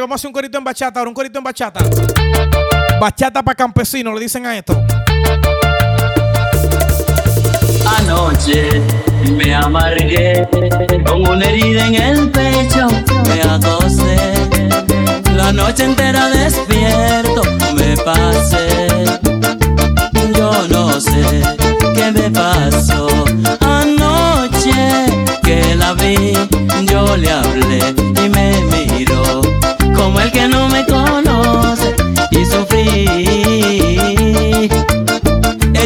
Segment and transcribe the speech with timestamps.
[0.00, 1.80] Vamos a hacer un corito en bachata, ahora un corito en bachata.
[3.00, 4.80] Bachata para campesinos, le dicen a esto.
[7.98, 8.80] Anoche
[9.36, 10.48] me amargué
[11.06, 12.88] con una herida en el pecho,
[13.28, 14.16] me acosté.
[15.36, 17.42] La noche entera despierto,
[17.74, 18.88] me pasé.
[20.34, 21.42] Yo no sé
[21.94, 23.08] qué me pasó.
[23.60, 25.06] Anoche
[25.42, 26.32] que la vi,
[26.86, 29.51] yo le hablé y me miró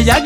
[0.08, 0.20] Ella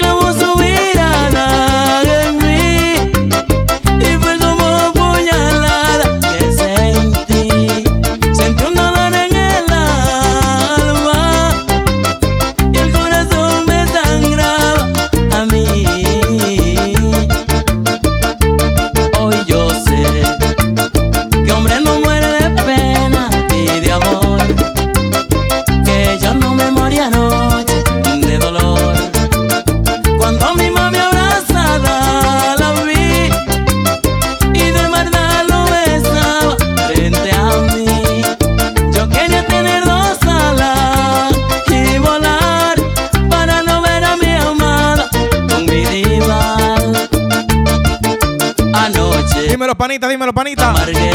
[50.00, 50.70] panita, dímelo, panita.
[50.70, 51.10] amargué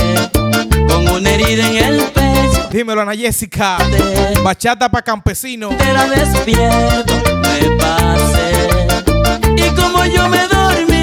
[0.88, 2.70] con una herida en el pecho.
[2.72, 3.78] Dímelo, Ana Jessica.
[4.44, 5.74] Bachata para campesinos.
[5.80, 8.70] Era despierto, me pasé.
[9.58, 10.95] Y como yo me dormía,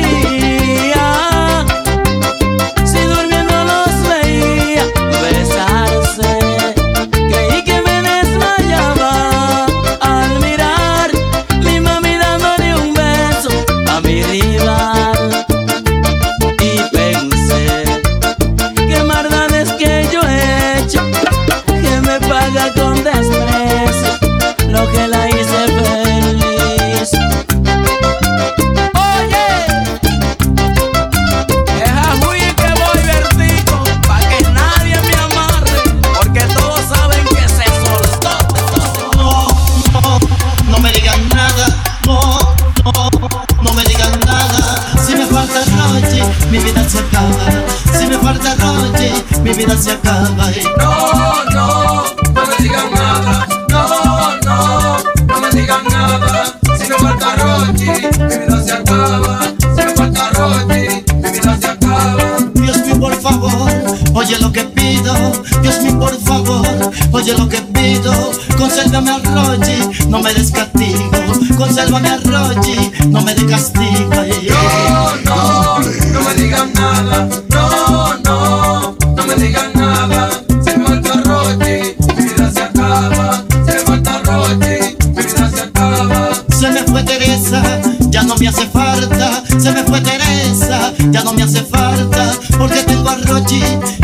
[66.03, 66.67] por favor,
[67.13, 68.13] oye lo que pido.
[68.59, 71.11] Consérvame a Rochi, no me des castigo.
[71.57, 74.11] Consérvame a Rochi, no me des castigo.
[74.49, 75.79] No, no,
[76.13, 77.29] no me digan nada.
[77.51, 80.29] No, no, no me digan nada.
[80.65, 83.45] Si me falta Rochi, mi vida se acaba.
[83.65, 86.31] Si me falta Rochi, mi vida se acaba.
[86.59, 87.63] Se me fue Teresa,
[88.11, 89.45] ya no me hace falta.
[89.57, 92.33] Se me fue Teresa, ya no me hace falta.
[92.59, 93.63] Porque tengo a Rochi,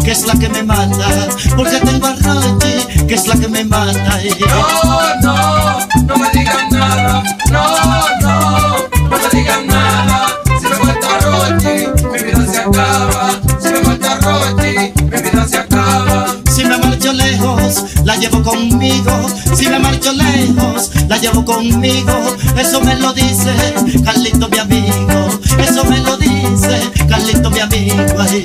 [0.08, 1.28] que es la que me mata.
[1.54, 4.18] Porque tengo a Rochi, que es la que me mata.
[4.40, 7.22] No, no, no me digan nada.
[7.50, 7.62] No,
[8.22, 10.28] no, no me digan nada.
[10.58, 13.38] Si me falta Rochi, mi vida se acaba.
[13.60, 16.34] Si me falta Rochi, mi vida se acaba.
[16.54, 19.12] Si me marcho lejos, la llevo conmigo.
[19.54, 22.34] Si me marcho lejos, la llevo conmigo.
[22.56, 23.52] Eso me lo dice
[24.02, 25.38] Carlito, mi amigo.
[25.58, 28.04] Eso me lo dice Carlito, mi amigo.
[28.18, 28.42] Ay.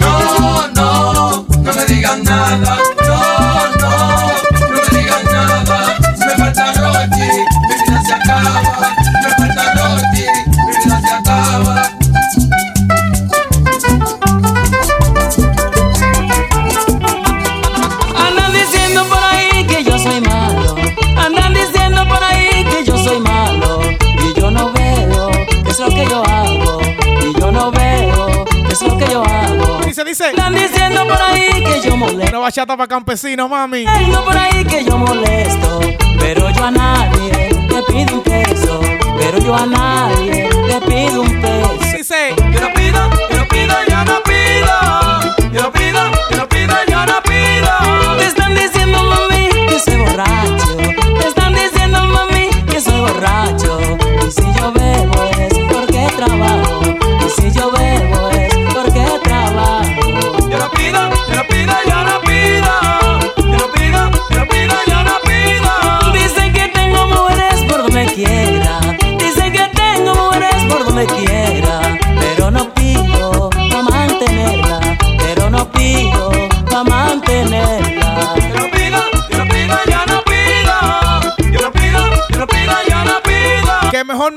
[32.53, 33.79] Bachata para campesinos, mami.
[33.79, 35.79] Diciendo por ahí que yo molesto.
[36.19, 38.79] Pero yo a nadie le pido un peso.
[39.17, 41.97] Pero yo a nadie le pido un peso.
[41.97, 42.35] Dice.
[42.37, 45.51] Yo no pido, yo no pido, yo no pido.
[45.51, 48.17] Yo no pido, yo no pido, yo no pido.
[48.19, 50.77] Te están diciendo mami que soy borracho.
[51.19, 53.79] Te están diciendo mami que soy borracho.
[54.27, 55.32] Y si yo bebo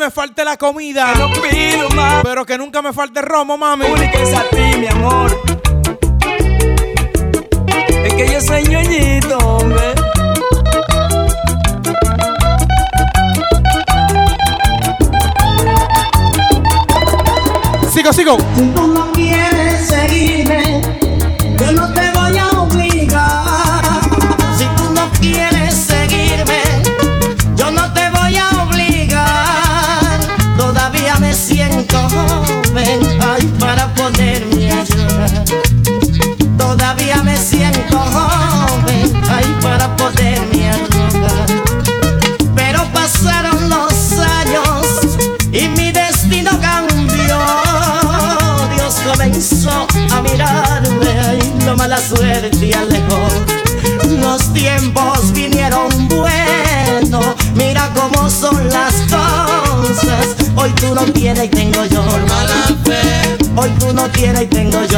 [0.06, 2.22] me falte la comida, No pido más.
[2.22, 3.86] pero que nunca me falte el romo, mami.
[3.86, 5.36] única es a ti, mi amor.
[8.04, 9.94] Es que yo soy ñoñito, hombre.
[17.92, 18.36] Sigo, sigo.
[64.26, 64.95] Tienes y tengo yo.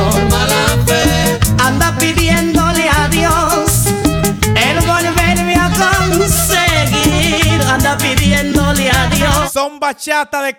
[9.98, 10.50] Bachata de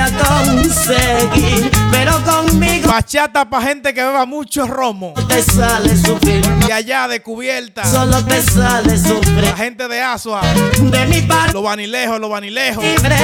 [0.00, 0.10] a
[0.44, 1.70] conseguir.
[1.90, 5.14] Pero conmigo Bachata para gente que beba mucho romo.
[5.28, 6.44] te sale sufrir.
[6.68, 7.84] Y allá de cubierta.
[7.84, 9.42] Solo te sale sufrir.
[9.44, 10.42] La gente de Asua.
[10.42, 12.84] De mi parte Los vanilejos, los vanilejos.
[12.84, 13.16] libre.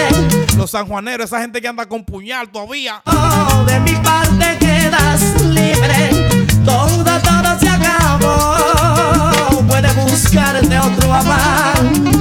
[0.57, 1.27] Los sanjuaneros.
[1.27, 3.03] Esa gente que anda con puñal todavía.
[3.05, 6.29] Oh, de mi parte quedas libre.
[6.65, 8.57] Todo, todo se acabó.
[9.69, 12.14] Puedes buscarte otro amante.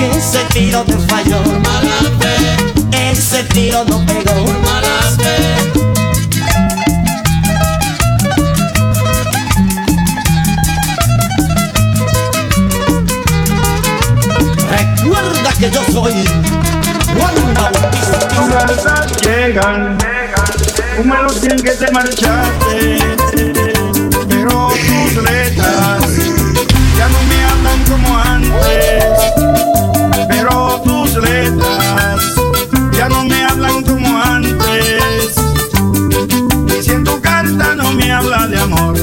[0.00, 1.42] Que ese tiro te falló.
[1.42, 4.46] Mala fe, Ese tiro no pegó.
[4.64, 6.70] mala fe.
[14.68, 16.12] Recuerda que yo soy
[17.16, 18.28] Juan Bautista.
[18.28, 19.98] Tus cartas llegan,
[20.98, 22.98] un melodía en que te marchaste,
[24.28, 26.02] pero tus letras
[26.98, 29.04] ya no me hablan como antes,
[32.92, 35.36] ya no me hablan como antes,
[36.78, 38.94] y si en tu carta no me habla de amor,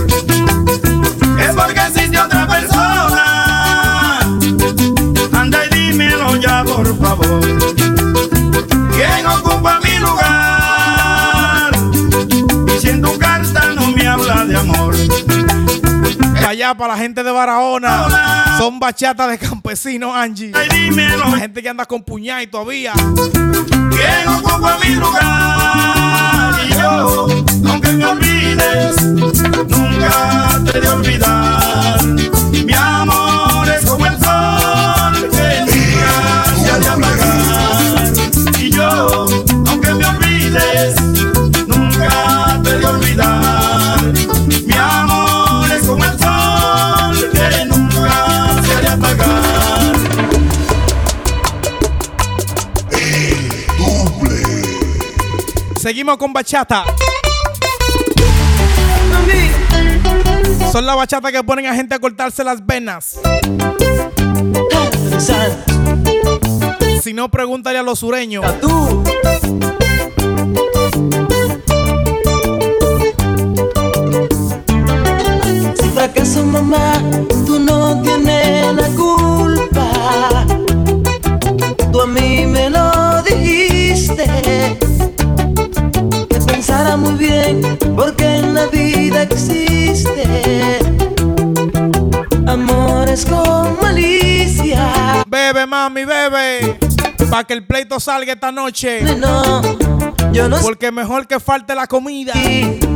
[16.77, 18.55] Para la gente de Barahona.
[18.57, 20.51] Son bachata de campesinos, Angie.
[20.53, 22.93] ay dímelo, La gente que anda con puñal y todavía.
[22.93, 26.53] ¿quién ocupa mi lugar?
[26.67, 27.27] Y yo,
[27.67, 32.03] aunque me olvides, nunca te de olvidar.
[32.65, 38.59] Mi amor es como el sol que nunca se ha de apagar.
[38.59, 39.25] Y yo,
[55.87, 56.83] Seguimos con bachata.
[60.69, 63.17] Son la bachata que ponen a gente a cortarse las venas.
[67.01, 68.43] Si no, pregúntale a los sureños.
[75.79, 77.01] Si fracaso mamá,
[77.45, 80.45] tú no tienes la culpa.
[81.93, 82.76] Tú a mí me lo
[86.67, 87.61] pensara muy bien,
[87.95, 90.79] porque en la vida existe
[92.45, 95.23] amores con malicia.
[95.27, 96.77] Bebe, mami, bebe.
[97.29, 99.01] Para que el pleito salga esta noche.
[99.15, 99.61] No,
[100.33, 100.63] yo no sé.
[100.63, 102.33] Porque mejor que falte la comida.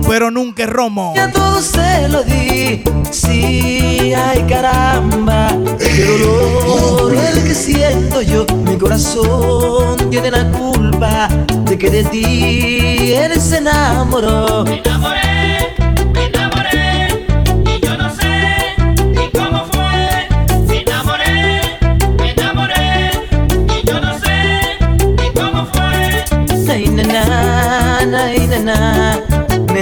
[0.08, 1.14] Pero nunca el romo.
[1.16, 8.78] Ya todo se lo di, sí, ay caramba, qué dolor el que siento yo, mi
[8.78, 11.30] corazón tiene la culpa
[11.66, 14.66] de que de ti él se enamoró.
[14.66, 15.50] Me enamoré,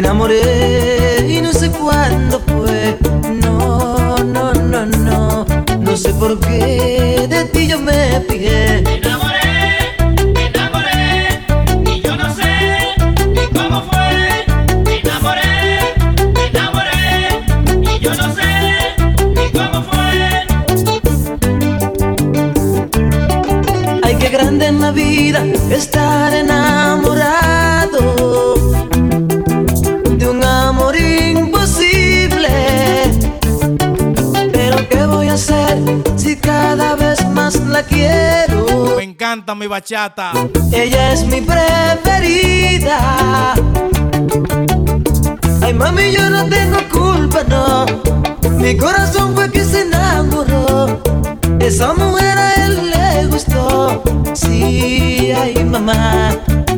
[0.02, 2.98] me enamoré y no sé cuándo fue,
[3.44, 5.46] no, no, no, no,
[5.78, 8.82] no sé por qué de ti yo me fijé.
[8.86, 9.98] Me enamoré,
[10.34, 11.44] me enamoré
[11.86, 12.96] y yo no sé
[13.28, 14.46] ni cómo fue.
[14.86, 15.80] Me enamoré,
[16.34, 17.44] me enamoré
[17.82, 18.96] y yo no sé
[19.36, 20.48] ni cómo fue.
[24.04, 26.69] Ay, qué grande en la vida estar enamorado
[39.20, 40.32] encanta mi bachata.
[40.72, 43.54] Ella es mi preferida.
[45.62, 47.86] Ay, mami, yo no tengo culpa, no.
[48.60, 51.02] Mi corazón fue que se enamoró.
[51.60, 54.02] Esa mujer a él le gustó.
[54.34, 56.32] Sí, ay, mamá,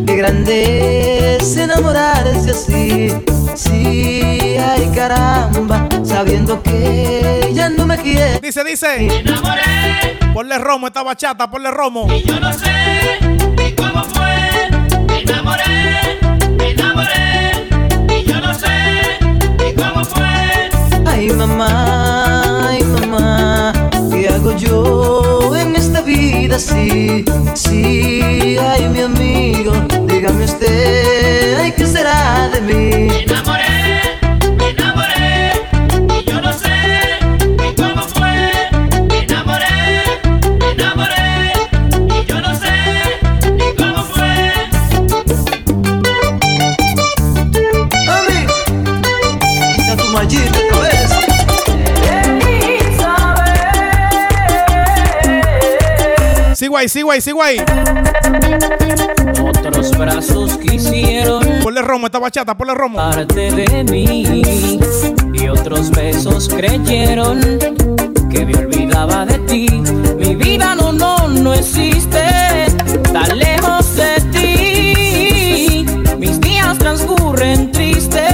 [0.08, 3.10] qué grande es enamorarse así.
[3.54, 5.88] Sí, ay, caramba,
[6.24, 8.40] sabiendo que ella no me quiere.
[8.42, 8.88] Dice, dice.
[9.00, 12.08] Me enamoré Ponle romo esta bachata, ponle romo.
[12.14, 13.18] y yo no sé
[13.58, 14.70] ni cómo fue.
[15.08, 16.20] Me enamoré,
[16.60, 17.68] me enamoré
[18.20, 19.18] y yo no sé
[19.58, 20.70] ni cómo fue.
[21.08, 23.74] Ay mamá, ay mamá,
[24.12, 26.60] ¿qué hago yo en esta vida?
[26.60, 27.26] Sí,
[27.56, 29.74] sí, ay mi amigo,
[30.06, 33.24] dígame usted, ay qué será de Me mí.
[33.28, 33.64] enamoré,
[56.90, 57.58] Sigo ahí, sigo ahí.
[59.44, 62.98] Otros brazos quisieron Ponle romo esta bachata, ponle romo.
[62.98, 64.80] parte de mí
[65.34, 67.40] y otros besos creyeron
[68.30, 69.68] que me olvidaba de ti.
[70.18, 72.66] Mi vida no, no, no existe
[73.14, 75.86] tan lejos de ti.
[76.18, 78.31] Mis días transcurren tristes.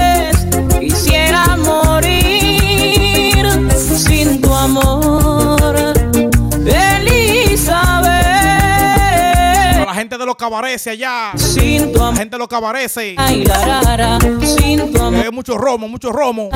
[10.28, 11.32] Los cabarets allá.
[11.36, 12.98] Sin tu La amor, gente de los cabarets.
[12.98, 15.26] ay, la, ra, ra, sin tu amor.
[15.26, 16.50] Eh, mucho romo, mucho romo.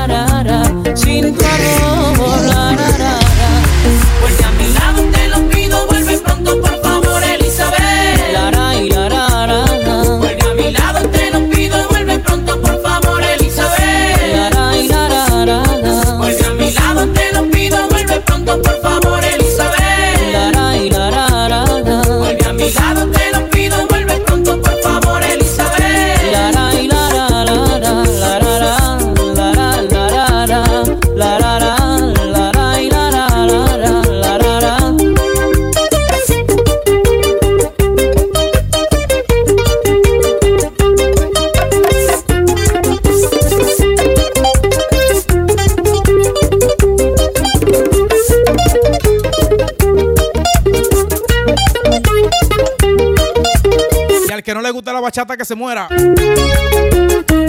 [55.02, 55.88] Bachata, que se muera.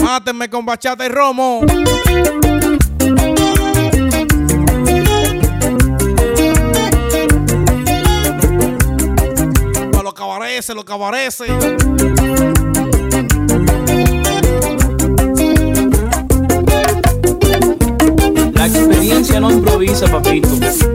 [0.02, 1.60] Mátenme con bachata y romo.
[9.92, 11.42] Para los cabarets, los cabarets.
[18.54, 20.48] La experiencia no improvisa, papito.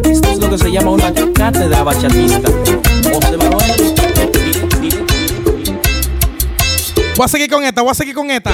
[0.04, 2.50] Esto es lo que se llama una cátedra bachatista.
[3.12, 3.47] José Manuel.
[7.18, 8.54] Voy a seguir con esta, voy a seguir con esta.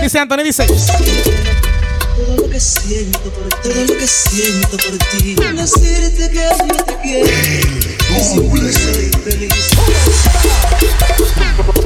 [0.00, 0.64] Dice Anthony, dice.
[0.64, 5.34] Todo lo que siento por ti, todo lo que siento por ti.
[5.34, 7.26] Decirte que yo te quiero.
[7.26, 9.52] Que siempre soy feliz.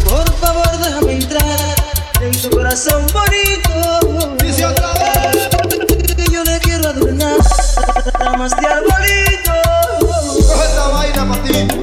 [0.05, 1.75] Por favor, déjame entrar
[2.21, 4.37] en tu corazón bonito.
[4.45, 5.49] Dice otra vez.
[6.14, 7.38] Que yo le quiero adornar
[8.21, 9.52] ramas de arbolito.
[9.99, 11.82] Coge esta vaina para ti.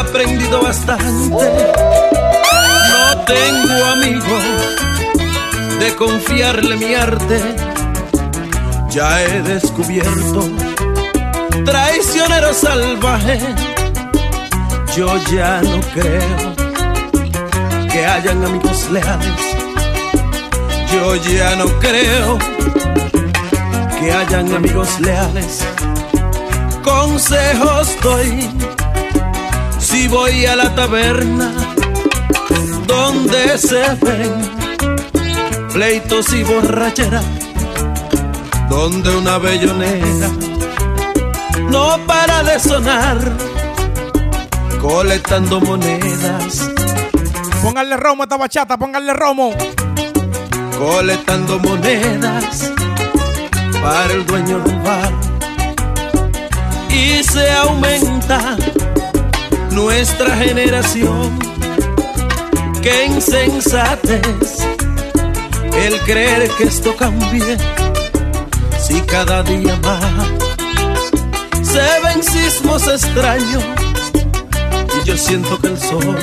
[0.00, 1.04] Aprendido bastante.
[1.04, 1.38] No
[3.26, 4.38] tengo amigo
[5.78, 7.40] de confiarle mi arte.
[8.90, 10.48] Ya he descubierto
[11.64, 13.40] traicionero salvaje.
[14.96, 16.54] Yo ya no creo
[17.90, 19.40] que hayan amigos leales.
[20.92, 22.38] Yo ya no creo
[23.98, 25.64] que hayan amigos leales.
[26.84, 28.48] Consejos doy
[29.94, 31.52] si voy a la taberna
[32.84, 34.32] donde se ven
[35.72, 37.22] pleitos y borrachera,
[38.68, 40.30] donde una bellonera
[41.70, 43.18] no para de sonar,
[44.80, 46.70] colectando monedas,
[47.62, 49.54] Pónganle romo a esta bachata, pónganle romo.
[50.76, 52.72] colectando monedas
[53.80, 55.12] para el dueño del bar.
[56.90, 58.56] Y se aumenta
[59.74, 61.38] nuestra generación.
[62.82, 64.64] Qué insensatez
[65.76, 67.56] el creer que esto cambie.
[68.78, 70.28] Si cada día más
[71.62, 73.64] se ven sismos extraños
[75.02, 76.16] y yo siento que el sol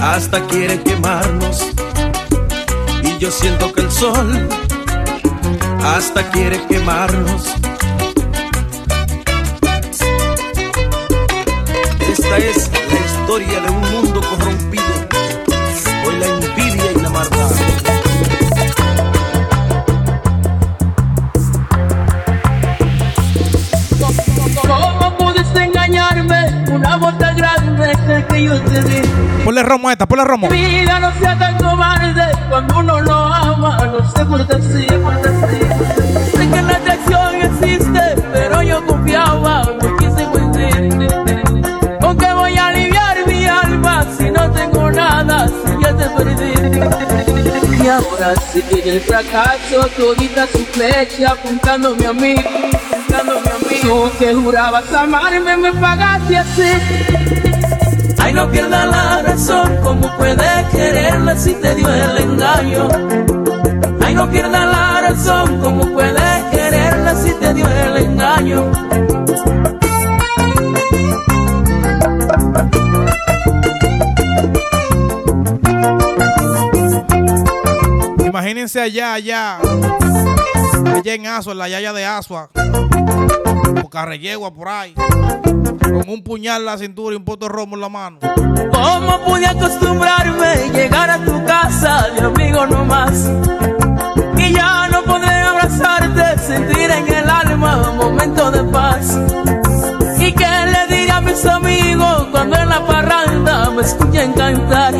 [0.00, 1.68] hasta quiere quemarnos
[3.04, 4.48] y yo siento que el sol
[5.84, 7.61] hasta quiere quemarnos.
[12.34, 14.84] Esta es la historia de un mundo corrompido
[16.02, 17.50] por la envidia y la maldad.
[24.66, 26.64] ¿Cómo pudiste engañarme?
[26.72, 27.92] Una bota grande
[28.30, 29.02] que yo te di.
[29.44, 30.48] Ponle romo a esta, ponle romo.
[30.48, 34.86] Vida no sea tan cobarde cuando uno lo ama, no se porta así.
[47.82, 53.76] Y ahora sí que el fracaso, todita su flecha apuntándome a mí, apuntándome a mí.
[53.82, 56.72] Tú que jurabas amarme, me pagaste así.
[58.18, 62.88] Ay, no pierda la razón, ¿cómo puedes quererla si te dio el engaño?
[64.00, 68.70] Ay, no pierda la razón, ¿cómo puedes quererla si te dio el engaño?
[78.32, 79.58] Imagínense allá, allá.
[80.86, 82.48] Allá en Asua, en la yaya de Asua.
[83.74, 84.94] Por Carrellegua, por ahí.
[84.94, 88.20] Con un puñal en la cintura y un poto de romo en la mano.
[88.72, 93.30] ¿Cómo pude acostumbrarme a llegar a tu casa de amigo nomás?
[94.38, 99.14] Y ya no podré abrazarte, sentir en el alma un momento de paz.
[100.18, 104.94] ¿Y qué le diré a mis amigos cuando en la parranda me escuchen cantar?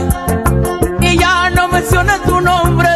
[1.01, 2.91] Y ya no mencioné tu nombre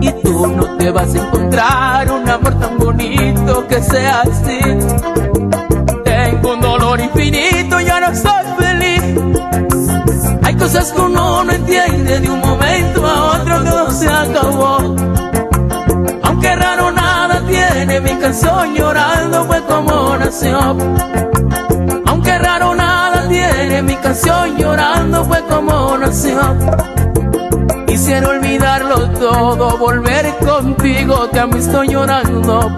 [0.00, 4.60] Y tú no te vas a encontrar un amor tan bonito que sea así.
[6.04, 9.02] Tengo un dolor infinito, ya no soy feliz.
[10.42, 14.78] Hay cosas que uno no entiende de un momento a otro todo se acabó.
[16.22, 20.58] Aunque raro nada tiene, mi canción llorando fue como nació.
[22.06, 26.40] Aunque raro nada tiene, mi canción llorando fue como nació.
[27.86, 28.28] Quisiera
[29.18, 32.74] todo, volver contigo, a mí estoy llorando.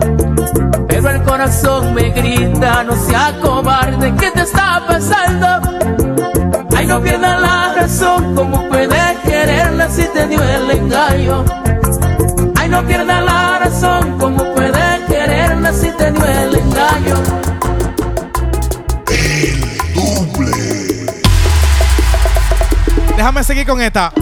[0.88, 5.46] Pero el corazón me grita, no sea cobarde, ¿qué te está pasando?
[6.76, 11.44] Ay, no pierdas la razón, ¿cómo puedes quererla si te dio el engaño?
[12.57, 17.38] Ay, no pierdas la razón, ¿cómo puedes quererla si te dio el engaño?
[23.16, 24.12] Déjame seguir con esta.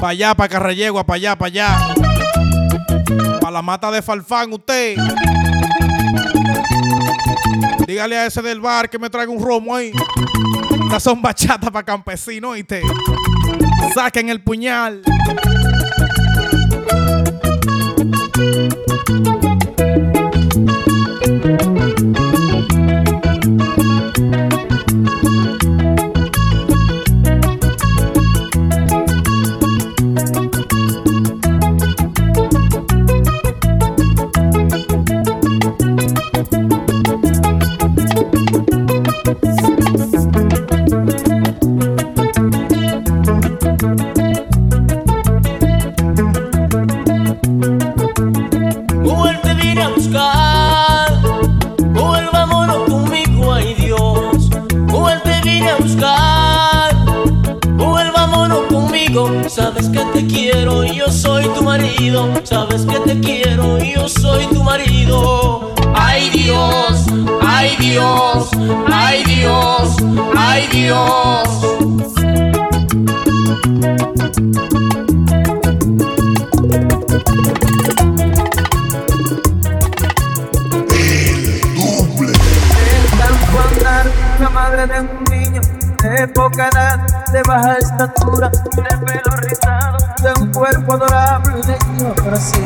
[0.00, 1.78] Para allá, para Carrellegua, para allá, para allá.
[3.40, 4.96] Para la mata de Falfán, usted.
[7.86, 9.92] Dígale a ese del bar que me traiga un romo ahí.
[10.84, 12.82] Estas son bachatas para campesinos, ¿oíste?
[13.94, 15.02] Saquen el puñal.
[84.86, 85.60] De un niño
[86.02, 87.00] de poca edad,
[87.32, 92.60] de baja estatura, de pelo rizado, de un cuerpo adorable de ojos así.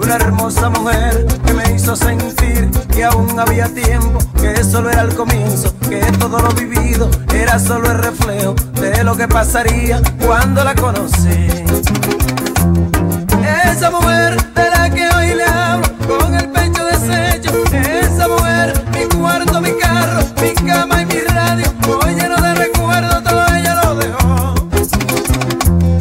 [0.00, 5.74] Una hermosa mujer me hizo sentir que aún había tiempo, que solo era el comienzo,
[5.88, 11.48] que todo lo vivido era solo el reflejo de lo que pasaría cuando la conocí.
[13.64, 17.50] Esa mujer de la que hoy le hablo con el pecho deshecho.
[17.72, 21.72] Esa mujer, mi cuarto, mi carro, mi cama y mi radio.
[22.04, 24.54] Hoy lleno de recuerdos, todo ella lo dejó.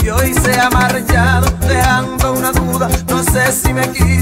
[0.04, 2.90] Y hoy se ha marchado, dejando una duda.
[3.08, 4.15] No sé si me si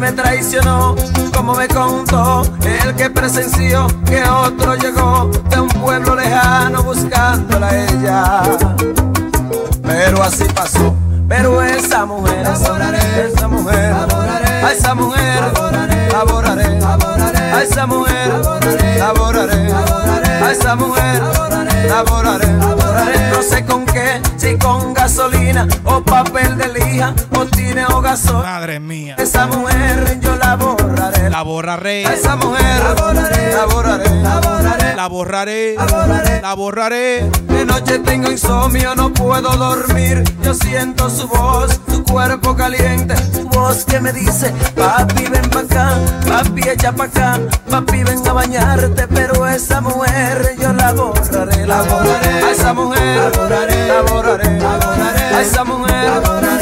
[0.00, 0.96] me traicionó.
[1.36, 7.84] Como me contó el que presenció que otro llegó de un pueblo lejano buscándola a
[7.84, 8.42] ella.
[9.82, 10.94] Pero así pasó.
[11.28, 13.94] Pero esa mujer, esa mujer,
[14.64, 15.52] a esa mujer,
[16.12, 16.82] laboraré,
[17.52, 18.32] a esa mujer,
[18.98, 19.72] laboraré,
[20.42, 21.22] a esa mujer,
[21.88, 22.48] laboraré,
[23.30, 23.79] no sé con
[25.84, 28.42] o papel de lija o tine o gasol.
[28.44, 29.16] Madre mía.
[29.18, 32.06] Esa mujer yo la borraré, La borraré.
[32.06, 33.52] a esa mujer, laboraré,
[34.96, 35.74] La borraré.
[36.42, 37.30] La borraré.
[37.48, 40.22] De noche tengo insomnio, no puedo dormir.
[40.42, 45.60] Yo siento su voz, su cuerpo caliente, su voz que me dice, papi ven pa'
[45.60, 45.94] acá,
[46.28, 47.38] papi echa pa' acá,
[47.70, 53.16] papi ven a bañarte, pero esa mujer yo la borraré, la borraré, a esa mujer,
[53.16, 56.59] la borraré, la borraré, la borraré, a esa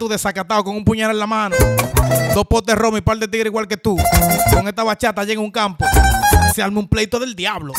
[0.00, 1.54] ¿Tú desacatado con un puñal en la mano?
[2.34, 3.98] Dos potes de romo y par de tigres igual que tú.
[4.50, 5.84] Con esta bachata llega un campo.
[6.54, 7.74] Se arma un pleito del diablo.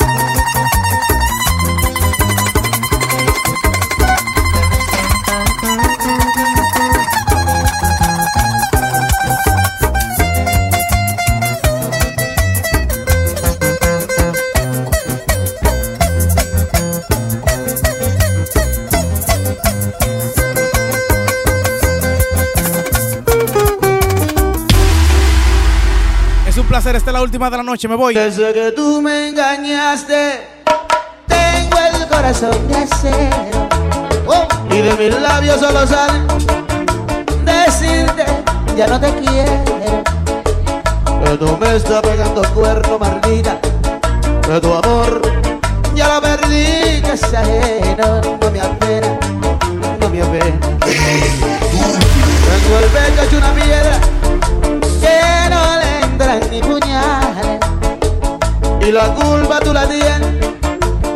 [27.22, 28.14] La última de la noche, me voy.
[28.14, 30.40] Desde que tú me engañaste,
[31.28, 33.68] tengo el corazón de acero.
[34.26, 36.18] Oh, y de mis labios solo sale
[37.44, 38.24] decirte,
[38.76, 39.52] ya no te quiero.
[41.24, 43.56] Que tú me estás pegando cuerno, maldita.
[44.42, 45.22] Que tu amor
[45.94, 48.20] ya lo perdí, que es ajeno.
[48.40, 49.18] No me apena,
[50.00, 50.58] no me apena.
[52.50, 54.00] Tengo el pecho hecho una piedra
[55.00, 56.91] que no le entran ni puñales
[58.86, 60.46] y la culpa tú la tienes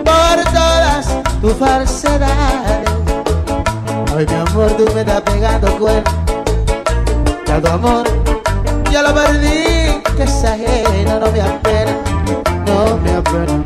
[0.05, 1.07] por todas
[1.41, 2.89] tus falsedades.
[4.17, 6.11] Ay, mi amor, tú me estás pegando cuerno.
[7.47, 8.07] Ya tu amor,
[8.91, 11.93] ya lo perdí, que es ajeno, no me apena,
[12.67, 13.63] no me apena.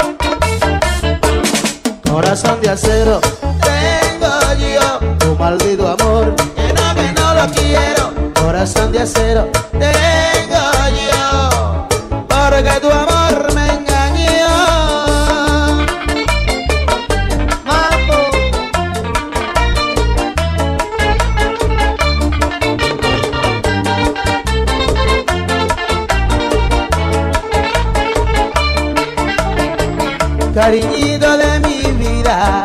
[2.10, 3.20] Corazón de acero,
[3.60, 8.32] tengo yo tu maldito amor, que no, que no lo quiero.
[8.34, 10.64] Corazón de acero, tengo
[11.12, 11.86] yo,
[12.28, 12.99] porque tu amor
[30.60, 32.62] Cariñito de mi vida,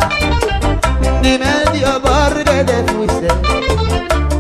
[1.21, 3.27] dime Dios por qué te fuiste,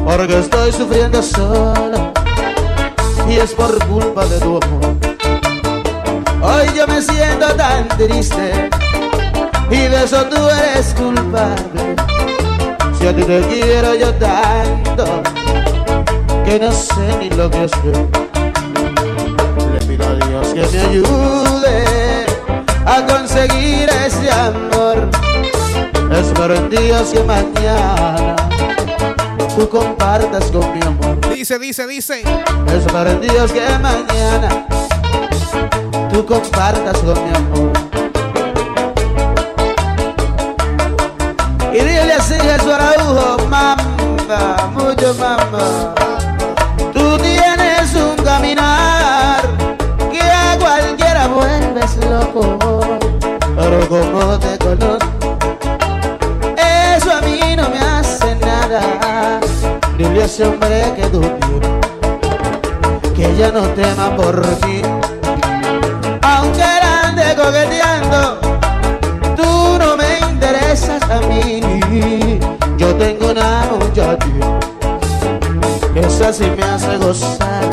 [0.03, 2.11] porque estoy sufriendo solo
[3.29, 4.97] y es por culpa de tu amor.
[6.41, 8.69] Hoy yo me siento tan triste
[9.71, 11.95] y de eso tú eres culpable.
[12.99, 15.23] Si a ti te quiero yo tanto
[16.43, 18.05] que no sé ni lo que hacer.
[19.71, 22.04] Le pido a Dios que me ayude
[22.85, 25.09] a conseguir ese amor.
[26.11, 28.35] Espero en Dios que mañana
[29.55, 31.19] tú compartas con mi amor.
[31.33, 32.23] Dice, dice, dice.
[32.67, 34.67] Espero en Dios que mañana
[36.11, 37.71] tú compartas con mi amor.
[41.73, 46.04] Y dile así Jesús Araujo, mamá, mucho mamá.
[53.99, 55.37] Como te conozco,
[56.57, 59.39] eso a mí no me hace nada.
[59.97, 64.81] Dile a ese hombre que tú tienes que ya no tema por ti.
[66.21, 68.39] Aunque ande coqueteando,
[69.35, 72.39] tú no me interesas a mí.
[72.77, 74.55] Yo tengo una muchacha
[75.95, 77.69] esa sí me hace gozar.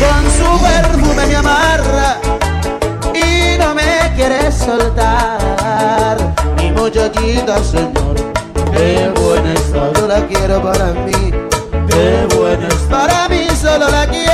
[0.00, 2.17] Con su perfume me amarra
[4.68, 6.18] soltar.
[6.56, 8.16] Mi muchachita, señor,
[8.72, 9.54] qué buena
[9.96, 11.32] yo la quiero para mí.
[11.88, 14.27] Qué buena para mí solo la quiero.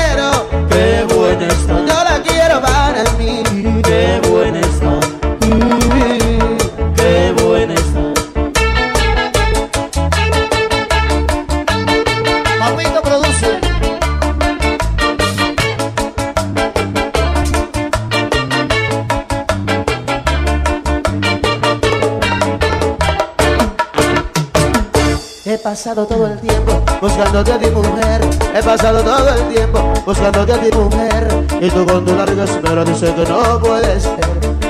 [25.74, 28.20] Pasado todo el tiempo buscándote a ti mujer
[28.54, 31.46] He pasado todo el tiempo buscándote a ti mujer.
[31.60, 34.20] Y tú con tu larga espera dices que no puede ser.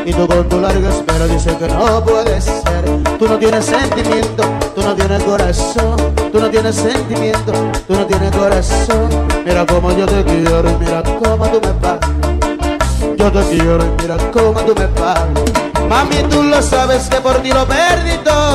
[0.06, 2.84] Y tú con tu larga espera dices que no puede ser.
[3.18, 5.96] Tú no tienes sentimiento, tú no tienes corazón
[6.32, 7.52] Tú no tienes sentimiento,
[7.86, 9.08] tú no tienes corazón.
[9.44, 12.10] Mira cómo yo te quiero y mira cómo tú me pagas
[13.16, 15.28] yo te quiero y mira cómo tú me pagas
[15.88, 18.53] Mami, tú lo sabes que por ti lo perdí todo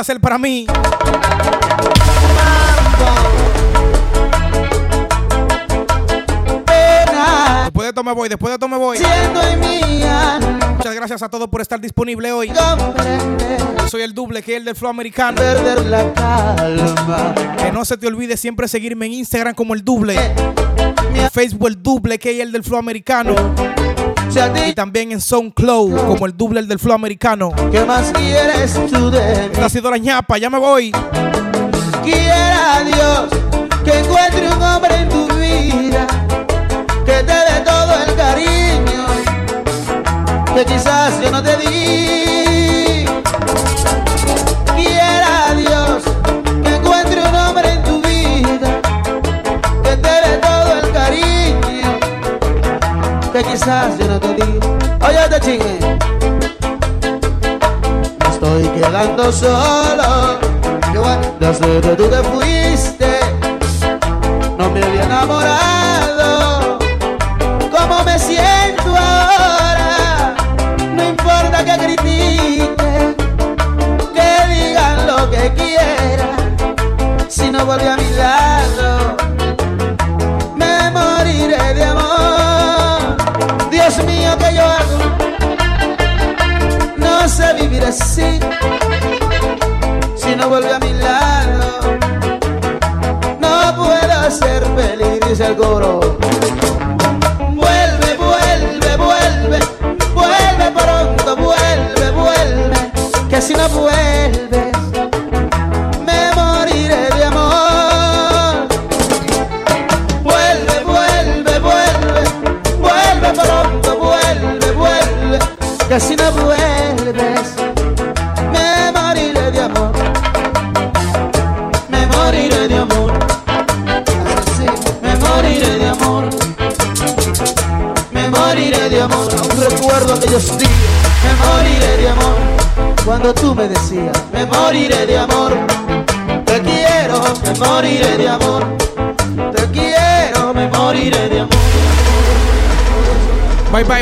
[0.00, 0.66] placer para mí.
[11.70, 12.52] Estar disponible hoy.
[13.88, 15.36] Soy el doble que el del flow americano.
[15.36, 20.16] perder la calma Que no se te olvide siempre seguirme en Instagram como el doble.
[21.14, 23.36] En Facebook el doble que el del flow americano.
[24.66, 27.52] Y también en SoundCloud como el doble el del flow americano.
[27.70, 29.50] ¿Qué más quieres tú de mí?
[29.52, 30.90] Esta ha sido la ñapa, ya me voy.
[32.02, 33.28] Quiera Dios
[33.84, 36.04] que encuentre un hombre en tu vida
[37.06, 38.59] que te dé todo el cariño
[40.60, 43.06] que quizás yo no te di.
[44.76, 46.02] Quiera Dios
[46.62, 48.68] que encuentre un hombre en tu vida
[49.82, 51.98] que te dé todo el cariño
[53.32, 54.60] que quizás yo no te di.
[55.08, 55.78] Oye, te chingue.
[58.20, 60.40] Me estoy quedando solo.
[61.40, 63.18] Desde que tú te fuiste,
[64.58, 66.09] no me había enamorado.
[77.60, 79.16] No vuelve a mi lado,
[80.56, 83.16] me moriré de amor.
[83.70, 84.98] Dios mío, que yo hago?
[86.96, 88.40] No sé vivir así
[90.16, 91.98] si no vuelve a mi lado.
[93.38, 96.19] No puedo ser feliz, dice el coro.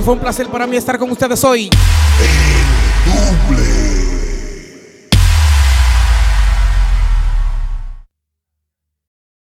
[0.09, 1.69] Fue un placer para mí estar con ustedes hoy.